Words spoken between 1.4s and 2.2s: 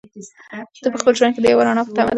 د یوې رڼا په تمه دی.